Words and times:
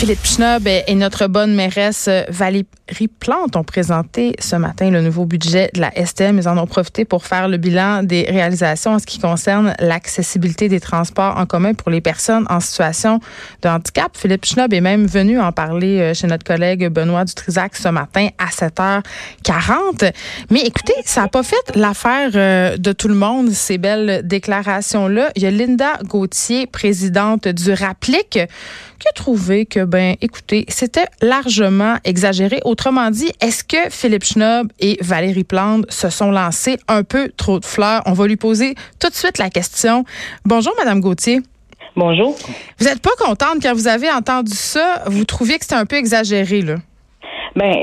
Philippe 0.00 0.24
Schnob 0.24 0.66
et 0.66 0.94
notre 0.94 1.26
bonne 1.26 1.54
mairesse 1.54 2.06
euh, 2.08 2.22
Valérie 2.30 2.64
Plante 3.18 3.54
ont 3.54 3.64
présenté 3.64 4.34
ce 4.38 4.56
matin 4.56 4.88
le 4.88 5.02
nouveau 5.02 5.26
budget 5.26 5.70
de 5.74 5.80
la 5.82 5.92
STM. 5.92 6.38
Ils 6.38 6.48
en 6.48 6.56
ont 6.56 6.66
profité 6.66 7.04
pour 7.04 7.26
faire 7.26 7.48
le 7.48 7.58
bilan 7.58 8.02
des 8.02 8.22
réalisations 8.22 8.92
en 8.92 8.98
ce 8.98 9.04
qui 9.04 9.18
concerne 9.18 9.74
l'accessibilité 9.78 10.70
des 10.70 10.80
transports 10.80 11.36
en 11.36 11.44
commun 11.44 11.74
pour 11.74 11.90
les 11.90 12.00
personnes 12.00 12.46
en 12.48 12.60
situation 12.60 13.20
de 13.60 13.68
handicap. 13.68 14.16
Philippe 14.16 14.46
Schnob 14.46 14.72
est 14.72 14.80
même 14.80 15.06
venu 15.06 15.38
en 15.38 15.52
parler 15.52 16.00
euh, 16.00 16.14
chez 16.14 16.26
notre 16.26 16.44
collègue 16.44 16.88
Benoît 16.88 17.26
Dutrisac 17.26 17.76
ce 17.76 17.88
matin 17.88 18.28
à 18.38 18.46
7h40. 18.46 20.12
Mais 20.48 20.60
écoutez, 20.60 20.94
ça 21.04 21.20
n'a 21.20 21.28
pas 21.28 21.42
fait 21.42 21.76
l'affaire 21.76 22.30
euh, 22.36 22.78
de 22.78 22.92
tout 22.92 23.08
le 23.08 23.14
monde, 23.14 23.50
ces 23.50 23.76
belles 23.76 24.26
déclarations-là. 24.26 25.30
Il 25.36 25.42
y 25.42 25.46
a 25.46 25.50
Linda 25.50 25.98
Gauthier, 26.04 26.66
présidente 26.66 27.48
du 27.48 27.74
RAPLIC, 27.74 28.48
qui 29.00 29.08
a 29.08 29.12
trouvé 29.12 29.66
que, 29.66 29.84
ben, 29.90 30.14
écoutez, 30.22 30.64
c'était 30.68 31.06
largement 31.20 31.96
exagéré. 32.04 32.60
Autrement 32.64 33.10
dit, 33.10 33.32
est-ce 33.42 33.64
que 33.64 33.90
Philippe 33.90 34.24
Schnob 34.24 34.68
et 34.78 34.96
Valérie 35.00 35.44
Plante 35.44 35.90
se 35.90 36.10
sont 36.10 36.30
lancés 36.30 36.76
un 36.86 37.02
peu 37.02 37.30
trop 37.36 37.58
de 37.58 37.64
fleurs? 37.64 38.02
On 38.06 38.12
va 38.12 38.28
lui 38.28 38.36
poser 38.36 38.74
tout 39.00 39.08
de 39.08 39.14
suite 39.14 39.38
la 39.38 39.50
question. 39.50 40.04
Bonjour, 40.44 40.72
Madame 40.78 41.00
Gauthier. 41.00 41.40
Bonjour. 41.96 42.36
Vous 42.78 42.86
n'êtes 42.86 43.02
pas 43.02 43.10
contente 43.18 43.56
quand 43.62 43.72
vous 43.74 43.88
avez 43.88 44.10
entendu 44.10 44.52
ça? 44.52 45.02
Vous 45.06 45.24
trouviez 45.24 45.58
que 45.58 45.64
c'était 45.64 45.74
un 45.74 45.86
peu 45.86 45.96
exagéré, 45.96 46.62
là? 46.62 46.76
Ben, 47.56 47.74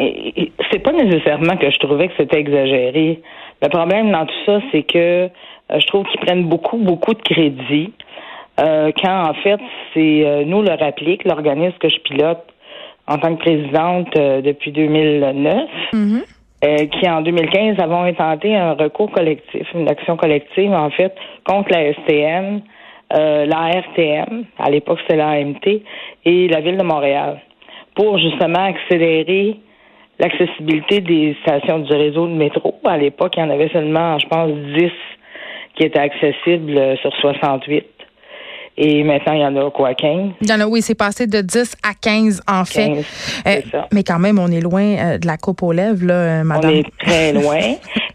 c'est 0.71 0.79
pas 0.79 0.93
nécessairement 0.93 1.57
que 1.57 1.69
je 1.69 1.77
trouvais 1.77 2.07
que 2.07 2.13
c'était 2.17 2.39
exagéré. 2.39 3.21
Le 3.61 3.67
problème 3.67 4.11
dans 4.13 4.25
tout 4.25 4.45
ça, 4.45 4.59
c'est 4.71 4.83
que 4.83 4.97
euh, 5.25 5.29
je 5.79 5.87
trouve 5.87 6.05
qu'ils 6.05 6.21
prennent 6.21 6.47
beaucoup, 6.47 6.77
beaucoup 6.77 7.13
de 7.13 7.21
crédit. 7.21 7.91
Euh, 8.59 8.91
quand 8.99 9.29
en 9.29 9.33
fait, 9.35 9.59
c'est 9.93 10.25
euh, 10.25 10.43
nous 10.45 10.61
le 10.61 10.71
RAPLIC, 10.71 11.25
l'organisme 11.25 11.77
que 11.79 11.89
je 11.89 11.99
pilote 11.99 12.43
en 13.07 13.17
tant 13.19 13.35
que 13.35 13.41
présidente 13.41 14.17
euh, 14.17 14.41
depuis 14.41 14.71
2009, 14.71 15.69
mm-hmm. 15.93 16.89
qui 16.89 17.09
en 17.09 17.21
2015 17.21 17.79
avons 17.79 18.03
intenté 18.03 18.55
un 18.55 18.73
recours 18.73 19.11
collectif, 19.11 19.67
une 19.75 19.87
action 19.87 20.17
collective 20.17 20.71
en 20.71 20.89
fait 20.89 21.13
contre 21.45 21.69
la 21.71 21.93
STM, 21.93 22.61
la 23.11 23.71
RTM, 23.79 24.45
à 24.57 24.69
l'époque 24.71 24.99
c'était 25.01 25.17
la 25.17 25.29
AMT, 25.29 25.65
et 26.25 26.47
la 26.47 26.59
ville 26.59 26.77
de 26.77 26.83
Montréal, 26.83 27.39
pour 27.95 28.17
justement 28.17 28.65
accélérer 28.65 29.57
l'accessibilité 30.19 30.99
des 30.99 31.37
stations 31.43 31.79
du 31.79 31.93
réseau 31.93 32.25
de 32.27 32.33
métro. 32.33 32.73
À 32.83 32.97
l'époque, 32.97 33.35
il 33.37 33.41
y 33.41 33.43
en 33.43 33.51
avait 33.51 33.69
seulement, 33.69 34.17
je 34.17 34.27
pense, 34.27 34.49
10 34.51 34.89
qui 35.75 35.83
étaient 35.83 35.99
accessibles 35.99 36.97
sur 36.97 37.15
68. 37.17 37.96
Et 38.79 39.03
maintenant, 39.03 39.33
il 39.33 39.41
y 39.41 39.45
en 39.45 39.55
a 39.55 39.71
quoi, 39.71 39.95
15? 39.95 40.33
Il 40.41 40.49
y 40.49 40.53
en 40.53 40.59
a, 40.59 40.67
oui, 40.67 40.83
c'est 40.83 40.97
passé 40.97 41.25
de 41.25 41.41
10 41.41 41.77
à 41.83 41.93
15, 41.99 42.43
en 42.47 42.63
fait. 42.63 42.87
15, 42.87 43.05
euh, 43.47 43.81
mais 43.91 44.03
quand 44.03 44.19
même, 44.19 44.37
on 44.37 44.49
est 44.49 44.61
loin 44.61 44.83
euh, 44.83 45.17
de 45.17 45.25
la 45.25 45.37
coupe 45.37 45.63
aux 45.63 45.71
lèvres, 45.71 46.05
là, 46.05 46.13
euh, 46.13 46.43
madame. 46.43 46.71
On 46.71 46.75
est 46.75 46.97
très 46.99 47.33
loin. 47.33 47.59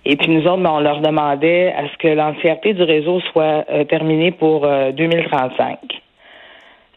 Et 0.04 0.16
puis, 0.16 0.30
nous 0.30 0.46
autres, 0.46 0.62
ben, 0.62 0.70
on 0.70 0.80
leur 0.80 1.00
demandait 1.00 1.72
à 1.72 1.88
ce 1.88 1.98
que 1.98 2.08
l'entièreté 2.08 2.74
du 2.74 2.82
réseau 2.82 3.20
soit 3.32 3.64
terminée 3.88 4.30
pour 4.30 4.66
2035. 4.96 5.78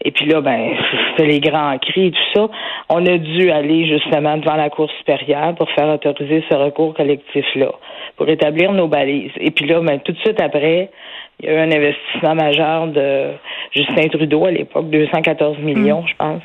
Et 0.06 0.12
puis 0.12 0.28
là, 0.28 0.40
ben, 0.42 0.76
c'était 1.10 1.28
les 1.28 1.40
grands 1.40 1.78
cris 1.80 2.08
et 2.08 2.12
tout 2.12 2.30
ça. 2.36 2.48
On 2.90 3.04
a 3.06 3.18
dû 3.18 3.50
aller 3.50 3.88
justement 3.88 4.38
devant 4.38 4.56
la 4.56 4.70
Cour 4.70 4.90
supérieure 5.00 5.56
pour 5.56 5.70
faire 5.72 5.88
autoriser 5.88 6.44
ce 6.50 6.56
recours 6.56 6.94
collectif-là, 6.94 7.72
pour 8.16 8.30
établir 8.30 8.72
nos 8.72 8.88
balises. 8.88 9.32
Et 9.40 9.50
puis 9.50 9.66
là, 9.66 9.82
ben, 9.82 10.00
tout 10.00 10.12
de 10.12 10.20
suite 10.20 10.40
après, 10.40 10.92
il 11.40 11.46
y 11.46 11.50
a 11.50 11.54
eu 11.54 11.58
un 11.58 11.72
investissement 11.72 12.36
majeur 12.36 12.88
de 12.88 13.32
Justin 13.72 14.08
Trudeau 14.08 14.46
à 14.46 14.52
l'époque, 14.52 14.90
214 14.90 15.60
millions, 15.60 16.02
mm. 16.02 16.08
je 16.08 16.16
pense, 16.16 16.42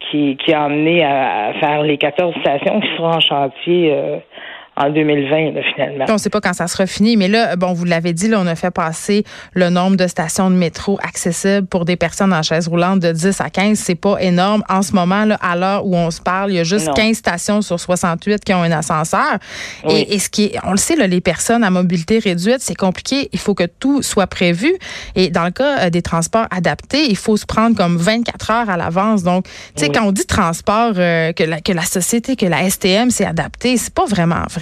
qui, 0.00 0.36
qui 0.36 0.52
a 0.52 0.64
amené 0.64 1.04
à, 1.04 1.52
faire 1.60 1.82
les 1.82 1.98
14 1.98 2.34
stations 2.40 2.80
qui 2.80 2.88
seront 2.96 3.14
en 3.14 3.20
chantier 3.20 3.92
euh, 3.92 4.16
en 4.74 4.88
2020, 4.88 5.60
finalement. 5.74 6.06
On 6.08 6.14
ne 6.14 6.18
sait 6.18 6.30
pas 6.30 6.40
quand 6.40 6.54
ça 6.54 6.66
sera 6.66 6.86
fini, 6.86 7.18
mais 7.18 7.28
là, 7.28 7.56
bon, 7.56 7.74
vous 7.74 7.84
l'avez 7.84 8.14
dit, 8.14 8.28
là, 8.28 8.38
on 8.40 8.46
a 8.46 8.54
fait 8.54 8.70
passer 8.70 9.22
le 9.52 9.68
nombre 9.68 9.96
de 9.96 10.06
stations 10.06 10.50
de 10.50 10.56
métro 10.56 10.98
accessibles 11.02 11.66
pour 11.66 11.84
des 11.84 11.96
personnes 11.96 12.32
en 12.32 12.42
chaise 12.42 12.68
roulante 12.68 13.00
de 13.00 13.12
10 13.12 13.40
à 13.42 13.50
15. 13.50 13.78
C'est 13.78 13.94
pas 13.94 14.16
énorme. 14.20 14.64
En 14.70 14.80
ce 14.80 14.94
moment, 14.94 15.26
là, 15.26 15.38
à 15.42 15.56
l'heure 15.56 15.84
où 15.84 15.94
on 15.94 16.10
se 16.10 16.22
parle, 16.22 16.52
il 16.52 16.56
y 16.56 16.58
a 16.58 16.64
juste 16.64 16.90
15 16.94 17.16
stations 17.16 17.60
sur 17.60 17.78
68 17.78 18.44
qui 18.44 18.54
ont 18.54 18.62
un 18.62 18.72
ascenseur. 18.72 19.38
Et, 19.90 20.18
ce 20.18 20.30
qui 20.30 20.44
est, 20.44 20.58
on 20.64 20.70
le 20.70 20.78
sait, 20.78 20.96
là, 20.96 21.06
les 21.06 21.20
personnes 21.20 21.64
à 21.64 21.70
mobilité 21.70 22.18
réduite, 22.18 22.60
c'est 22.60 22.74
compliqué. 22.74 23.28
Il 23.32 23.38
faut 23.38 23.54
que 23.54 23.64
tout 23.64 24.00
soit 24.00 24.26
prévu. 24.26 24.72
Et 25.14 25.28
dans 25.28 25.44
le 25.44 25.50
cas 25.50 25.80
euh, 25.86 25.90
des 25.90 26.02
transports 26.02 26.46
adaptés, 26.50 27.10
il 27.10 27.16
faut 27.16 27.36
se 27.36 27.44
prendre 27.44 27.76
comme 27.76 27.98
24 27.98 28.50
heures 28.50 28.70
à 28.70 28.78
l'avance. 28.78 29.22
Donc, 29.22 29.44
tu 29.76 29.84
sais, 29.84 29.90
quand 29.90 30.04
on 30.04 30.12
dit 30.12 30.24
transport, 30.24 30.92
euh, 30.96 31.32
que, 31.32 31.44
la, 31.44 31.60
que 31.60 31.72
la 31.72 31.82
société, 31.82 32.36
que 32.36 32.46
la 32.46 32.70
STM 32.70 33.10
s'est 33.10 33.26
adaptée, 33.26 33.76
c'est 33.76 33.92
pas 33.92 34.06
vraiment 34.06 34.44
vrai. 34.50 34.61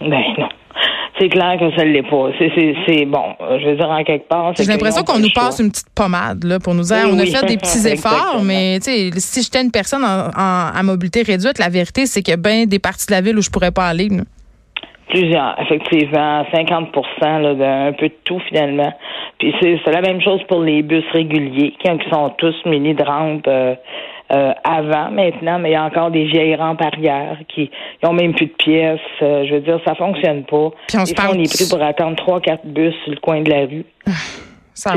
Ben 0.00 0.22
non. 0.38 0.48
C'est 1.18 1.28
clair 1.28 1.56
que 1.60 1.70
ça 1.76 1.84
ne 1.84 1.90
l'est 1.90 2.02
pas. 2.02 2.30
C'est 2.38 3.04
bon. 3.06 3.36
Je 3.60 3.68
veux 3.68 3.76
dire, 3.76 3.88
en 3.88 4.02
quelque 4.02 4.28
part. 4.28 4.52
J'ai 4.56 4.64
l'impression 4.64 5.04
qu'on 5.04 5.20
nous 5.20 5.30
passe 5.32 5.60
une 5.60 5.70
petite 5.70 5.94
pommade 5.94 6.42
là, 6.42 6.58
pour 6.58 6.74
nous 6.74 6.82
dire 6.82 7.06
on 7.08 7.18
a 7.18 7.24
fait 7.24 7.46
des 7.46 7.56
petits 7.56 7.86
efforts, 7.92 8.42
mais 8.44 8.80
si 8.80 9.42
j'étais 9.42 9.62
une 9.62 9.70
personne 9.70 10.04
en, 10.04 10.30
à 10.36 10.82
mobilité 10.82 11.22
réduite, 11.22 11.58
la 11.58 11.68
vérité, 11.68 12.06
c'est 12.06 12.22
qu'il 12.22 12.32
y 12.32 12.34
a 12.34 12.36
bien 12.36 12.66
des 12.66 12.80
parties 12.80 13.06
de 13.06 13.12
la 13.12 13.20
ville 13.20 13.38
où 13.38 13.42
je 13.42 13.50
pourrais 13.50 13.70
pas 13.70 13.86
aller. 13.86 14.08
Plusieurs, 15.08 15.54
effectivement, 15.60 16.44
50% 16.52 17.58
d'un 17.58 17.92
peu 17.92 18.08
de 18.08 18.14
tout 18.24 18.40
finalement. 18.48 18.92
Puis 19.38 19.54
c'est 19.60 19.92
la 19.92 20.00
même 20.00 20.20
chose 20.20 20.40
pour 20.48 20.62
les 20.62 20.82
bus 20.82 21.04
réguliers, 21.12 21.74
qui, 21.78 21.88
sont 22.10 22.30
tous 22.38 22.54
munis 22.66 22.94
de 22.94 23.04
rampes. 23.04 23.46
Euh, 23.46 23.74
euh, 24.32 24.52
avant 24.64 25.10
maintenant, 25.10 25.58
mais 25.58 25.70
il 25.70 25.72
y 25.72 25.76
a 25.76 25.84
encore 25.84 26.10
des 26.10 26.24
vieilles 26.24 26.56
rampes 26.56 26.80
arrière 26.80 27.38
qui 27.48 27.70
n'ont 28.02 28.12
même 28.12 28.34
plus 28.34 28.46
de 28.46 28.52
pièces. 28.52 29.00
Euh, 29.22 29.44
je 29.46 29.54
veux 29.54 29.60
dire, 29.60 29.78
ça 29.84 29.94
fonctionne 29.94 30.44
pas. 30.44 30.70
Puis 30.88 30.98
on, 30.98 31.04
se 31.04 31.12
on 31.12 31.38
est 31.38 31.54
pris 31.54 31.68
pour 31.68 31.82
attendre 31.82 32.16
trois, 32.16 32.40
quatre 32.40 32.66
bus 32.66 32.94
sur 33.04 33.12
le 33.12 33.20
coin 33.20 33.42
de 33.42 33.50
la 33.50 33.66
rue. 33.66 33.84
Ah, 34.06 34.12
ça 34.72 34.94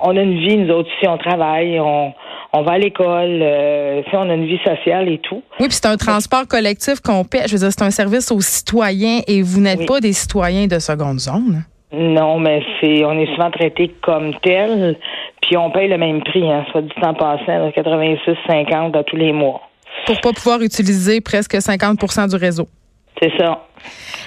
on 0.00 0.16
a 0.16 0.22
une 0.22 0.38
vie, 0.38 0.56
nous 0.56 0.72
autres, 0.74 0.88
si 0.98 1.06
on 1.06 1.18
travaille, 1.18 1.78
on, 1.78 2.12
on 2.52 2.62
va 2.62 2.72
à 2.72 2.78
l'école, 2.78 3.40
euh, 3.42 4.02
si 4.08 4.16
on 4.16 4.28
a 4.28 4.34
une 4.34 4.46
vie 4.46 4.60
sociale 4.64 5.08
et 5.08 5.18
tout. 5.18 5.42
Oui, 5.60 5.66
puis 5.66 5.72
c'est 5.72 5.86
un 5.86 5.96
transport 5.96 6.46
collectif 6.48 7.00
qu'on 7.00 7.24
paie. 7.24 7.42
Je 7.46 7.52
veux 7.52 7.58
dire, 7.58 7.70
c'est 7.70 7.84
un 7.84 7.90
service 7.90 8.32
aux 8.32 8.40
citoyens 8.40 9.20
et 9.26 9.42
vous 9.42 9.60
n'êtes 9.60 9.86
pas 9.86 10.00
des 10.00 10.12
citoyens 10.12 10.66
de 10.66 10.78
seconde 10.78 11.20
zone. 11.20 11.64
Non, 11.92 12.38
mais 12.38 12.62
c'est 12.80 13.04
on 13.04 13.18
est 13.18 13.32
souvent 13.34 13.50
traité 13.50 13.94
comme 14.02 14.34
tel, 14.42 14.96
puis 15.42 15.56
on 15.56 15.70
paye 15.70 15.88
le 15.88 15.98
même 15.98 16.22
prix, 16.22 16.50
hein, 16.50 16.64
soit 16.70 16.82
du 16.82 16.94
temps 17.00 17.14
passé, 17.14 17.44
86,50 17.46 18.96
à 18.96 19.04
tous 19.04 19.16
les 19.16 19.32
mois. 19.32 19.60
Pour 20.06 20.20
pas 20.20 20.32
pouvoir 20.32 20.60
utiliser 20.62 21.20
presque 21.20 21.54
50% 21.54 22.30
du 22.30 22.36
réseau. 22.36 22.68
C'est 23.20 23.32
ça. 23.36 23.66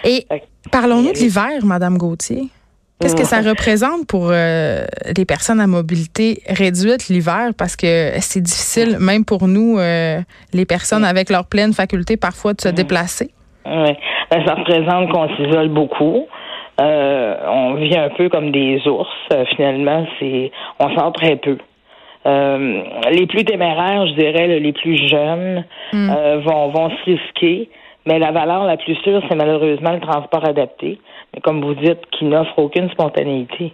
Et 0.03 0.25
parlons-nous 0.71 1.13
de 1.13 1.17
l'hiver, 1.17 1.63
Madame 1.63 1.97
Gauthier. 1.97 2.49
Qu'est-ce 3.01 3.15
que 3.15 3.25
ça 3.25 3.41
représente 3.41 4.05
pour 4.07 4.29
euh, 4.29 4.85
les 5.17 5.25
personnes 5.25 5.59
à 5.59 5.65
mobilité 5.65 6.41
réduite 6.47 7.07
l'hiver? 7.07 7.49
Parce 7.57 7.75
que 7.75 8.11
c'est 8.19 8.41
difficile, 8.41 8.97
même 8.99 9.25
pour 9.25 9.47
nous, 9.47 9.79
euh, 9.79 10.19
les 10.53 10.65
personnes 10.65 11.03
avec 11.03 11.31
leur 11.31 11.47
pleine 11.47 11.73
faculté, 11.73 12.15
parfois, 12.15 12.53
de 12.53 12.61
se 12.61 12.69
déplacer. 12.69 13.31
Oui. 13.65 13.97
Ben, 14.29 14.45
ça 14.45 14.53
représente 14.53 15.11
qu'on 15.11 15.27
s'isole 15.35 15.69
beaucoup. 15.69 16.27
Euh, 16.79 17.35
on 17.47 17.73
vit 17.75 17.97
un 17.97 18.09
peu 18.09 18.29
comme 18.29 18.51
des 18.51 18.87
ours. 18.87 19.09
Euh, 19.33 19.45
finalement, 19.55 20.05
c'est 20.19 20.51
on 20.79 20.95
sort 20.95 21.11
très 21.13 21.35
peu. 21.35 21.57
Euh, 22.25 22.83
les 23.11 23.25
plus 23.25 23.43
téméraires, 23.43 24.07
je 24.07 24.13
dirais, 24.13 24.59
les 24.59 24.73
plus 24.73 25.07
jeunes, 25.07 25.65
hmm. 25.91 26.11
vont, 26.45 26.69
vont 26.69 26.89
se 26.89 27.03
risquer. 27.05 27.69
Mais 28.05 28.17
la 28.17 28.31
valeur 28.31 28.65
la 28.65 28.77
plus 28.77 28.95
sûre, 28.95 29.21
c'est 29.29 29.35
malheureusement 29.35 29.91
le 29.91 29.99
transport 29.99 30.47
adapté. 30.47 30.99
Mais 31.33 31.41
comme 31.41 31.61
vous 31.61 31.75
dites, 31.75 31.99
qui 32.11 32.25
n'offre 32.25 32.57
aucune 32.57 32.89
spontanéité. 32.89 33.73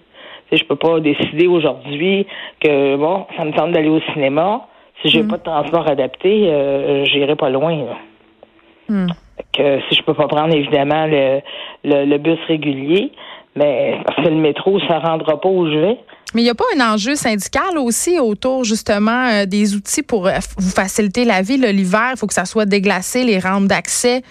Je 0.52 0.58
je 0.58 0.64
peux 0.64 0.76
pas 0.76 1.00
décider 1.00 1.48
aujourd'hui 1.48 2.26
que 2.62 2.96
bon, 2.96 3.26
ça 3.36 3.44
me 3.44 3.52
tente 3.52 3.72
d'aller 3.72 3.90
au 3.90 4.00
cinéma. 4.14 4.66
Si 5.02 5.10
j'ai 5.10 5.24
hmm. 5.24 5.28
pas 5.28 5.38
de 5.38 5.44
transport 5.44 5.88
adapté, 5.90 6.48
euh, 6.48 7.06
j'irai 7.06 7.36
pas 7.36 7.50
loin. 7.50 7.78
Hmm. 8.90 9.08
Que 9.54 9.80
si 9.90 9.96
je 9.96 10.04
peux 10.04 10.14
pas 10.14 10.28
prendre 10.28 10.54
évidemment 10.54 11.06
le, 11.08 11.42
le, 11.84 12.18
bus 12.18 12.40
régulier, 12.48 13.12
mais 13.56 14.00
parce 14.06 14.18
que 14.24 14.30
le 14.30 14.36
métro, 14.36 14.80
ça 14.82 15.00
rendra 15.00 15.40
pas 15.40 15.50
où 15.50 15.68
je 15.70 15.78
vais. 15.78 15.98
Mais 16.34 16.42
il 16.42 16.44
n'y 16.44 16.50
a 16.50 16.56
pas 16.56 16.66
un 16.78 16.94
enjeu 16.94 17.16
syndical 17.16 17.78
aussi 17.78 18.20
autour 18.20 18.64
justement 18.64 19.30
euh, 19.30 19.46
des 19.46 19.76
outils 19.76 20.04
pour 20.04 20.28
euh, 20.28 20.34
vous 20.58 20.70
faciliter 20.70 21.24
la 21.24 21.42
vie. 21.42 21.58
L'hiver, 21.58 22.12
il 22.12 22.18
faut 22.18 22.28
que 22.28 22.34
ça 22.34 22.46
soit 22.46 22.66
déglacé, 22.66 23.24
les 23.24 23.40
rampes 23.40 23.68
d'accès, 23.68 24.22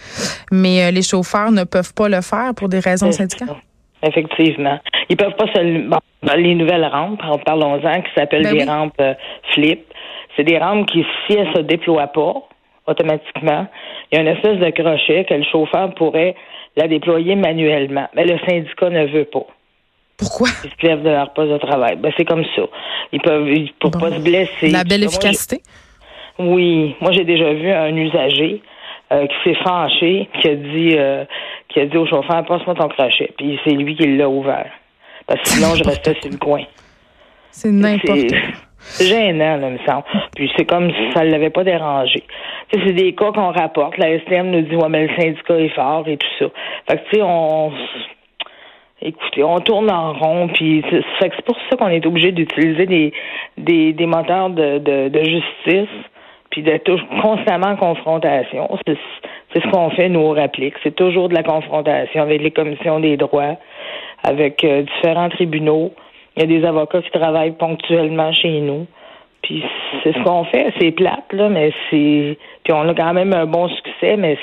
mais 0.52 0.84
euh, 0.84 0.90
les 0.90 1.02
chauffeurs 1.02 1.50
ne 1.50 1.64
peuvent 1.64 1.94
pas 1.94 2.08
le 2.08 2.20
faire 2.20 2.52
pour 2.54 2.68
des 2.68 2.80
raisons 2.80 3.10
syndicales? 3.12 3.56
Effectivement. 4.02 4.78
Ils 5.08 5.16
peuvent 5.16 5.36
pas 5.36 5.50
seulement. 5.54 5.98
les 6.36 6.54
nouvelles 6.54 6.84
rampes, 6.84 7.22
parlons-en, 7.44 8.02
qui 8.02 8.10
s'appellent 8.14 8.42
ben 8.42 8.58
des 8.58 8.64
rampes 8.64 9.02
flip. 9.54 9.80
C'est 10.36 10.44
des 10.44 10.58
rampes 10.58 10.86
qui, 10.86 11.04
si 11.26 11.32
elles 11.32 11.52
se 11.56 11.62
déploient 11.62 12.08
pas, 12.08 12.34
automatiquement. 12.86 13.66
Il 14.10 14.16
y 14.16 14.18
a 14.18 14.22
une 14.22 14.28
espèce 14.28 14.58
de 14.58 14.70
crochet 14.70 15.24
que 15.24 15.34
le 15.34 15.44
chauffeur 15.44 15.94
pourrait 15.94 16.34
la 16.76 16.88
déployer 16.88 17.34
manuellement. 17.36 18.08
Mais 18.14 18.24
le 18.24 18.38
syndicat 18.46 18.90
ne 18.90 19.06
veut 19.06 19.24
pas. 19.24 19.46
Pourquoi? 20.18 20.48
Ils 20.64 20.70
se 20.70 20.86
lèvent 20.86 21.02
de 21.02 21.10
leur 21.10 21.32
poste 21.32 21.52
de 21.52 21.58
travail. 21.58 21.96
Ben, 21.96 22.12
c'est 22.16 22.24
comme 22.24 22.44
ça. 22.54 22.62
Ils 23.12 23.20
peuvent, 23.20 23.48
pour 23.80 23.90
pas 23.90 24.10
se 24.10 24.20
blesser. 24.20 24.70
La 24.70 24.84
belle 24.84 25.04
efficacité? 25.04 25.60
Oui, 26.38 26.94
moi 27.00 27.12
j'ai 27.12 27.24
déjà 27.24 27.52
vu 27.52 27.70
un 27.70 27.96
usager 27.96 28.62
euh, 29.12 29.26
qui 29.26 29.34
s'est 29.44 29.58
fâché, 29.62 30.28
qui 30.40 30.48
a 30.48 30.54
dit 30.54 30.94
euh, 30.96 31.24
qui 31.68 31.80
a 31.80 31.86
dit 31.86 31.96
au 31.96 32.06
chauffeur 32.06 32.44
passe-moi 32.44 32.74
ton 32.74 32.88
crochet, 32.88 33.32
puis 33.38 33.58
c'est 33.64 33.72
lui 33.72 33.96
qui 33.96 34.16
l'a 34.16 34.28
ouvert. 34.28 34.70
Parce 35.26 35.40
que 35.40 35.48
sinon 35.48 35.74
je 35.74 35.84
restais 35.84 36.14
sur 36.20 36.30
le 36.30 36.36
coin. 36.36 36.62
C'est 37.50 37.70
n'importe 37.70 38.28
quoi. 38.28 38.38
Gênant, 39.00 39.56
là, 39.56 39.70
me 39.70 39.78
semble. 39.78 40.05
Puis 40.34 40.50
c'est 40.56 40.64
comme 40.64 40.90
si 40.90 41.12
ça 41.12 41.25
ne 41.25 41.31
l'avait 41.31 41.50
pas 41.50 41.64
dérangé. 41.64 42.23
C'est 42.73 42.93
des 42.93 43.14
cas 43.14 43.32
qu'on 43.32 43.52
rapporte. 43.52 43.99
La 43.99 44.19
STM 44.20 44.50
nous 44.50 44.62
dit, 44.62 44.76
ouais, 44.76 44.88
mais 44.88 45.06
le 45.06 45.14
syndicat 45.17 45.58
est 45.58 45.75
fort 45.75 46.05
et 46.06 46.17
tout 46.17 46.26
ça. 46.38 46.46
Fait 46.88 46.96
que, 46.99 47.11
tu 47.11 47.17
sais, 47.17 47.23
on, 47.23 47.73
écoutez, 49.02 49.44
on 49.44 49.58
tourne 49.58 49.90
en 49.90 50.12
rond, 50.14 50.49
puis 50.49 50.84
c'est 51.20 51.44
pour 51.44 51.56
ça 51.69 51.76
qu'on 51.76 51.88
est 51.88 52.05
obligé 52.06 52.32
d'utiliser 52.32 52.87
des, 52.87 53.12
des, 53.58 53.93
des 53.93 54.06
moteurs 54.06 54.50
de, 54.50 54.78
de, 54.78 55.25
justice, 55.25 55.94
puis 56.50 56.62
d'être 56.62 56.90
constamment 57.20 57.69
en 57.69 57.76
confrontation. 57.76 58.69
C'est 58.87 59.62
ce 59.62 59.70
qu'on 59.70 59.90
fait, 59.90 60.08
nous, 60.08 60.20
au 60.20 60.32
RAPLIC. 60.32 60.75
C'est 60.82 60.94
toujours 60.94 61.28
de 61.28 61.34
la 61.34 61.43
confrontation 61.43 62.23
avec 62.23 62.43
les 62.43 62.50
commissions 62.50 63.00
des 63.00 63.17
droits, 63.17 63.56
avec 64.23 64.64
euh, 64.64 64.82
différents 64.82 65.28
tribunaux. 65.28 65.93
Il 66.36 66.40
y 66.40 66.42
a 66.42 66.46
des 66.46 66.66
avocats 66.66 67.02
qui 67.02 67.10
travaillent 67.10 67.56
ponctuellement 67.56 68.32
chez 68.32 68.60
nous. 68.60 68.86
Puis 69.42 69.62
c'est 70.02 70.12
ce 70.12 70.22
qu'on 70.24 70.44
fait. 70.44 70.72
C'est 70.78 70.90
plate, 70.90 71.32
là, 71.32 71.48
mais 71.48 71.72
c'est. 71.90 72.36
Puis 72.64 72.72
on 72.72 72.88
a 72.88 72.94
quand 72.94 73.14
même 73.14 73.32
un 73.32 73.46
bon 73.46 73.68
succès, 73.68 74.16
mais 74.16 74.36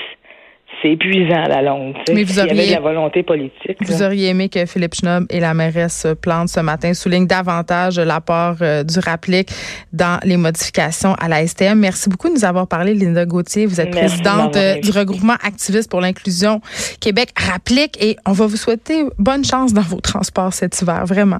c'est 0.81 0.91
épuisant 0.91 1.43
à 1.43 1.47
la 1.47 1.61
longue. 1.61 1.95
Mais 2.13 2.23
vous 2.23 2.39
auriez, 2.39 2.71
la 2.71 2.79
volonté 2.79 3.23
politique. 3.23 3.77
Vous 3.81 4.01
auriez 4.01 4.29
aimé 4.29 4.49
que 4.49 4.65
Philippe 4.65 4.95
Schnob 4.95 5.25
et 5.29 5.39
la 5.39 5.53
mairesse 5.53 6.07
Plante 6.21 6.49
ce 6.49 6.59
matin 6.59 6.93
soulignent 6.93 7.27
davantage 7.27 7.99
l'apport 7.99 8.55
euh, 8.61 8.83
du 8.83 8.99
RAPLIC 8.99 9.49
dans 9.91 10.19
les 10.23 10.37
modifications 10.37 11.13
à 11.15 11.27
la 11.27 11.45
STM. 11.45 11.79
Merci 11.79 12.09
beaucoup 12.09 12.29
de 12.29 12.33
nous 12.33 12.45
avoir 12.45 12.67
parlé, 12.67 12.93
Linda 12.93 13.25
Gauthier. 13.25 13.65
Vous 13.65 13.79
êtes 13.79 13.91
présidente 13.91 14.55
euh, 14.55 14.79
du 14.79 14.91
regroupement 14.91 15.37
activiste 15.43 15.89
pour 15.89 16.01
l'inclusion 16.01 16.61
Québec 16.99 17.29
RAPLIC 17.37 18.03
et 18.03 18.17
on 18.25 18.31
va 18.31 18.47
vous 18.47 18.57
souhaiter 18.57 19.03
bonne 19.17 19.45
chance 19.45 19.73
dans 19.73 19.81
vos 19.81 20.01
transports 20.01 20.53
cet 20.53 20.81
hiver, 20.81 21.05
vraiment. 21.05 21.39